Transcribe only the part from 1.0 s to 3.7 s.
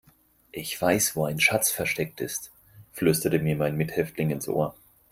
wo ein Schatz versteckt ist", flüsterte mir